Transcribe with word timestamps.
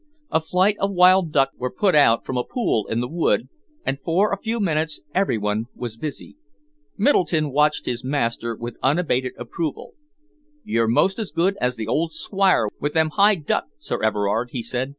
A 0.31 0.41
flight 0.41 0.77
of 0.79 0.89
wild 0.91 1.31
duck 1.31 1.51
were 1.55 1.69
put 1.69 1.93
out 1.93 2.25
from 2.25 2.35
a 2.35 2.43
pool 2.43 2.87
in 2.87 3.01
the 3.01 3.07
wood, 3.07 3.49
and 3.85 3.99
for 3.99 4.33
a 4.33 4.41
few 4.41 4.59
minutes 4.59 4.99
every 5.13 5.37
one 5.37 5.65
was 5.75 5.95
busy. 5.95 6.37
Middleton 6.97 7.51
watched 7.51 7.85
his 7.85 8.03
master 8.03 8.55
with 8.55 8.79
unabated 8.81 9.33
approval. 9.37 9.93
"You're 10.63 10.87
most 10.87 11.19
as 11.19 11.31
good 11.31 11.55
as 11.61 11.75
the 11.75 11.85
old 11.87 12.13
Squire 12.13 12.67
with 12.79 12.95
them 12.95 13.11
high 13.11 13.35
duck, 13.35 13.65
Sir 13.77 14.01
Everard," 14.01 14.49
he 14.53 14.63
said. 14.63 14.89